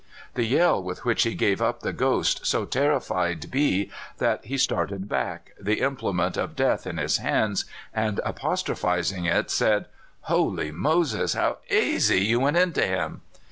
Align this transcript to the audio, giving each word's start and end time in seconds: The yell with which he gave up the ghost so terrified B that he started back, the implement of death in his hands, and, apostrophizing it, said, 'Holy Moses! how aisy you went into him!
The 0.33 0.45
yell 0.45 0.81
with 0.81 1.05
which 1.05 1.21
he 1.21 1.35
gave 1.35 1.61
up 1.61 1.81
the 1.81 1.93
ghost 1.93 2.43
so 2.43 2.65
terrified 2.65 3.51
B 3.51 3.91
that 4.17 4.43
he 4.43 4.57
started 4.57 5.07
back, 5.07 5.51
the 5.61 5.79
implement 5.81 6.37
of 6.37 6.55
death 6.55 6.87
in 6.87 6.97
his 6.97 7.17
hands, 7.17 7.65
and, 7.93 8.19
apostrophizing 8.25 9.25
it, 9.25 9.51
said, 9.51 9.85
'Holy 10.21 10.71
Moses! 10.71 11.33
how 11.33 11.59
aisy 11.69 12.21
you 12.21 12.39
went 12.39 12.57
into 12.57 12.81
him! 12.83 13.21